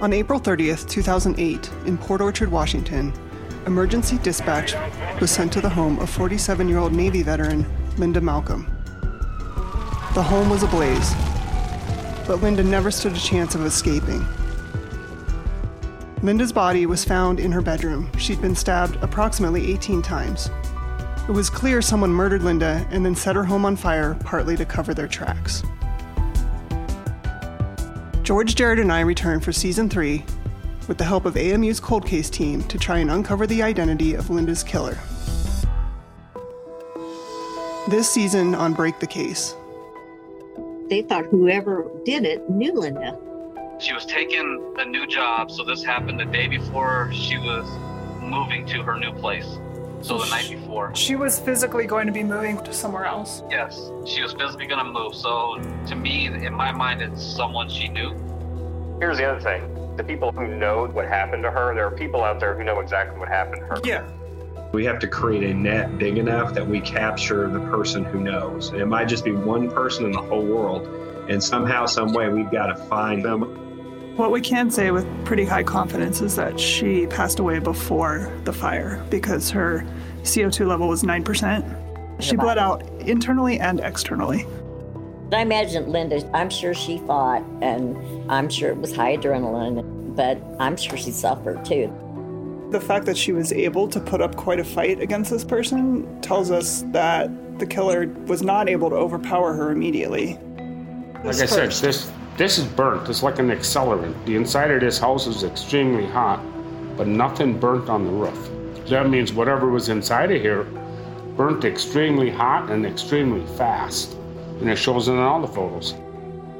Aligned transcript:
On 0.00 0.14
April 0.14 0.40
30th, 0.40 0.88
2008, 0.88 1.70
in 1.84 1.98
Port 1.98 2.22
Orchard, 2.22 2.50
Washington, 2.50 3.12
emergency 3.66 4.16
dispatch 4.16 4.74
was 5.20 5.30
sent 5.30 5.52
to 5.52 5.60
the 5.60 5.68
home 5.68 5.98
of 5.98 6.08
47 6.08 6.70
year 6.70 6.78
old 6.78 6.94
Navy 6.94 7.22
veteran 7.22 7.66
Linda 7.98 8.18
Malcom. 8.18 8.64
The 10.14 10.22
home 10.22 10.48
was 10.48 10.62
ablaze, 10.62 11.12
but 12.26 12.40
Linda 12.40 12.62
never 12.62 12.90
stood 12.90 13.12
a 13.12 13.20
chance 13.20 13.54
of 13.54 13.66
escaping. 13.66 14.24
Linda's 16.22 16.50
body 16.50 16.86
was 16.86 17.04
found 17.04 17.38
in 17.38 17.52
her 17.52 17.60
bedroom. 17.60 18.10
She'd 18.16 18.40
been 18.40 18.56
stabbed 18.56 18.96
approximately 19.02 19.70
18 19.70 20.00
times. 20.00 20.48
It 21.28 21.32
was 21.32 21.50
clear 21.50 21.82
someone 21.82 22.10
murdered 22.10 22.42
Linda 22.42 22.86
and 22.90 23.04
then 23.04 23.14
set 23.14 23.36
her 23.36 23.44
home 23.44 23.66
on 23.66 23.76
fire, 23.76 24.16
partly 24.24 24.56
to 24.56 24.64
cover 24.64 24.94
their 24.94 25.08
tracks. 25.08 25.62
George, 28.22 28.54
Jared, 28.54 28.78
and 28.78 28.92
I 28.92 29.00
return 29.00 29.40
for 29.40 29.52
season 29.52 29.88
three 29.88 30.24
with 30.88 30.98
the 30.98 31.04
help 31.04 31.24
of 31.24 31.36
AMU's 31.36 31.80
cold 31.80 32.04
case 32.06 32.28
team 32.28 32.62
to 32.64 32.78
try 32.78 32.98
and 32.98 33.10
uncover 33.10 33.46
the 33.46 33.62
identity 33.62 34.14
of 34.14 34.28
Linda's 34.28 34.62
killer. 34.62 34.98
This 37.88 38.10
season 38.10 38.54
on 38.54 38.74
Break 38.74 39.00
the 39.00 39.06
Case. 39.06 39.54
They 40.88 41.02
thought 41.02 41.24
whoever 41.26 41.90
did 42.04 42.24
it 42.24 42.48
knew 42.50 42.74
Linda. 42.74 43.18
She 43.78 43.94
was 43.94 44.04
taking 44.04 44.74
a 44.78 44.84
new 44.84 45.06
job, 45.06 45.50
so 45.50 45.64
this 45.64 45.82
happened 45.82 46.20
the 46.20 46.26
day 46.26 46.46
before 46.46 47.10
she 47.14 47.38
was 47.38 47.66
moving 48.20 48.66
to 48.66 48.82
her 48.82 48.98
new 48.98 49.12
place. 49.14 49.46
So 50.02 50.18
the 50.18 50.30
night 50.30 50.50
before. 50.50 50.94
She 50.94 51.16
was 51.16 51.38
physically 51.38 51.86
going 51.86 52.06
to 52.06 52.12
be 52.12 52.22
moving 52.22 52.62
to 52.64 52.72
somewhere 52.72 53.04
else. 53.04 53.42
Yes, 53.50 53.90
she 54.06 54.22
was 54.22 54.32
physically 54.32 54.66
going 54.66 54.84
to 54.84 54.90
move. 54.90 55.14
So 55.14 55.60
to 55.86 55.94
me, 55.94 56.26
in 56.26 56.54
my 56.54 56.72
mind, 56.72 57.02
it's 57.02 57.22
someone 57.22 57.68
she 57.68 57.88
knew. 57.88 58.10
Here's 58.98 59.18
the 59.18 59.24
other 59.24 59.40
thing 59.40 59.76
the 59.96 60.04
people 60.04 60.32
who 60.32 60.46
know 60.46 60.86
what 60.86 61.06
happened 61.06 61.42
to 61.42 61.50
her, 61.50 61.74
there 61.74 61.86
are 61.86 61.90
people 61.90 62.24
out 62.24 62.40
there 62.40 62.54
who 62.54 62.64
know 62.64 62.80
exactly 62.80 63.18
what 63.18 63.28
happened 63.28 63.60
to 63.60 63.66
her. 63.66 63.80
Yeah. 63.84 64.08
We 64.72 64.84
have 64.86 64.98
to 65.00 65.08
create 65.08 65.42
a 65.42 65.52
net 65.52 65.98
big 65.98 66.16
enough 66.16 66.54
that 66.54 66.66
we 66.66 66.80
capture 66.80 67.48
the 67.48 67.60
person 67.60 68.04
who 68.04 68.20
knows. 68.20 68.72
It 68.72 68.86
might 68.86 69.08
just 69.08 69.24
be 69.24 69.32
one 69.32 69.70
person 69.70 70.06
in 70.06 70.12
the 70.12 70.22
whole 70.22 70.44
world. 70.44 70.86
And 71.28 71.42
somehow, 71.42 71.86
some 71.86 72.12
way, 72.12 72.28
we've 72.28 72.50
got 72.50 72.68
to 72.68 72.76
find 72.76 73.24
them. 73.24 73.69
What 74.20 74.32
we 74.32 74.42
can 74.42 74.70
say 74.70 74.90
with 74.90 75.06
pretty 75.24 75.46
high 75.46 75.62
confidence 75.62 76.20
is 76.20 76.36
that 76.36 76.60
she 76.60 77.06
passed 77.06 77.38
away 77.38 77.58
before 77.58 78.30
the 78.44 78.52
fire 78.52 79.02
because 79.08 79.48
her 79.48 79.82
CO2 80.24 80.66
level 80.66 80.88
was 80.88 81.02
9%. 81.02 82.20
She 82.22 82.36
bled 82.36 82.58
out 82.58 82.86
internally 83.00 83.58
and 83.58 83.80
externally. 83.80 84.44
I 85.32 85.40
imagine 85.40 85.90
Linda, 85.90 86.30
I'm 86.36 86.50
sure 86.50 86.74
she 86.74 86.98
fought 86.98 87.42
and 87.62 87.96
I'm 88.30 88.50
sure 88.50 88.68
it 88.68 88.76
was 88.76 88.94
high 88.94 89.16
adrenaline, 89.16 90.14
but 90.14 90.38
I'm 90.58 90.76
sure 90.76 90.98
she 90.98 91.12
suffered 91.12 91.64
too. 91.64 91.90
The 92.72 92.80
fact 92.80 93.06
that 93.06 93.16
she 93.16 93.32
was 93.32 93.54
able 93.54 93.88
to 93.88 94.00
put 94.00 94.20
up 94.20 94.36
quite 94.36 94.60
a 94.60 94.64
fight 94.64 95.00
against 95.00 95.30
this 95.30 95.44
person 95.44 96.20
tells 96.20 96.50
us 96.50 96.84
that 96.88 97.58
the 97.58 97.66
killer 97.66 98.06
was 98.26 98.42
not 98.42 98.68
able 98.68 98.90
to 98.90 98.96
overpower 98.96 99.54
her 99.54 99.70
immediately. 99.70 100.38
Like 101.24 101.36
I 101.36 101.46
said, 101.46 101.72
this 101.72 102.12
this 102.40 102.56
is 102.56 102.64
burnt. 102.64 103.06
It's 103.10 103.22
like 103.22 103.38
an 103.38 103.50
accelerant. 103.50 104.14
The 104.24 104.34
inside 104.34 104.70
of 104.70 104.80
this 104.80 104.98
house 104.98 105.26
is 105.26 105.44
extremely 105.44 106.06
hot, 106.06 106.40
but 106.96 107.06
nothing 107.06 107.60
burnt 107.60 107.90
on 107.90 108.06
the 108.06 108.10
roof. 108.10 108.50
That 108.88 109.10
means 109.10 109.30
whatever 109.30 109.68
was 109.68 109.90
inside 109.90 110.32
of 110.32 110.40
here 110.40 110.64
burnt 111.36 111.66
extremely 111.66 112.30
hot 112.30 112.70
and 112.70 112.86
extremely 112.86 113.44
fast. 113.58 114.14
And 114.58 114.70
it 114.70 114.76
shows 114.76 115.08
in 115.08 115.18
all 115.18 115.42
the 115.42 115.48
photos. 115.48 115.92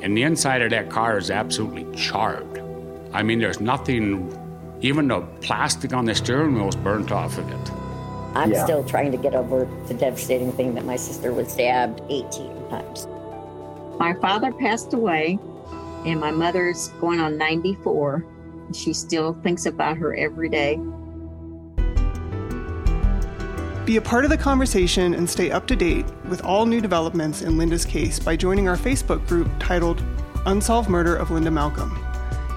And 0.00 0.16
the 0.16 0.22
inside 0.22 0.62
of 0.62 0.70
that 0.70 0.88
car 0.88 1.18
is 1.18 1.30
absolutely 1.30 1.84
charred. 1.94 2.58
I 3.12 3.22
mean, 3.22 3.38
there's 3.38 3.60
nothing, 3.60 4.32
even 4.80 5.08
the 5.08 5.20
plastic 5.42 5.92
on 5.92 6.06
the 6.06 6.14
steering 6.14 6.54
wheel 6.54 6.68
is 6.68 6.76
burnt 6.76 7.12
off 7.12 7.36
of 7.36 7.50
it. 7.50 7.70
I'm 8.34 8.50
yeah. 8.50 8.64
still 8.64 8.82
trying 8.82 9.12
to 9.12 9.18
get 9.18 9.34
over 9.34 9.68
the 9.88 9.94
devastating 9.94 10.52
thing 10.52 10.74
that 10.76 10.86
my 10.86 10.96
sister 10.96 11.34
was 11.34 11.52
stabbed 11.52 12.00
18 12.08 12.70
times. 12.70 13.06
My 13.98 14.14
father 14.14 14.52
passed 14.52 14.94
away, 14.94 15.38
and 16.06 16.20
my 16.20 16.30
mother's 16.30 16.88
going 17.00 17.20
on 17.20 17.36
94. 17.36 18.24
She 18.72 18.92
still 18.92 19.34
thinks 19.42 19.66
about 19.66 19.96
her 19.98 20.14
every 20.16 20.48
day. 20.48 20.80
Be 23.84 23.98
a 23.98 24.02
part 24.02 24.24
of 24.24 24.30
the 24.30 24.38
conversation 24.38 25.14
and 25.14 25.28
stay 25.28 25.50
up 25.50 25.66
to 25.68 25.76
date 25.76 26.06
with 26.28 26.44
all 26.44 26.66
new 26.66 26.80
developments 26.80 27.42
in 27.42 27.56
Linda's 27.58 27.84
case 27.84 28.18
by 28.18 28.34
joining 28.34 28.68
our 28.68 28.76
Facebook 28.76 29.26
group 29.28 29.48
titled 29.60 30.02
Unsolved 30.46 30.88
Murder 30.88 31.14
of 31.14 31.30
Linda 31.30 31.50
Malcom. 31.50 31.96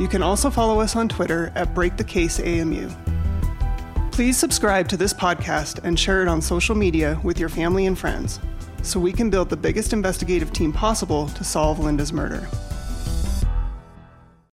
You 0.00 0.08
can 0.08 0.22
also 0.22 0.50
follow 0.50 0.80
us 0.80 0.96
on 0.96 1.08
Twitter 1.08 1.52
at 1.54 1.74
Break 1.74 1.96
the 1.96 2.04
Case 2.04 2.40
AMU. 2.40 2.88
Please 4.10 4.36
subscribe 4.36 4.88
to 4.88 4.96
this 4.96 5.14
podcast 5.14 5.82
and 5.84 5.98
share 5.98 6.22
it 6.22 6.28
on 6.28 6.42
social 6.42 6.74
media 6.74 7.20
with 7.22 7.38
your 7.38 7.48
family 7.48 7.86
and 7.86 7.98
friends 7.98 8.40
so 8.82 8.98
we 8.98 9.12
can 9.12 9.30
build 9.30 9.48
the 9.48 9.56
biggest 9.56 9.92
investigative 9.92 10.52
team 10.52 10.72
possible 10.72 11.28
to 11.28 11.44
solve 11.44 11.78
Linda's 11.78 12.12
murder. 12.12 12.48